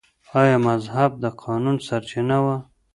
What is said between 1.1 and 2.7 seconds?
د قانون سرچینه وه؟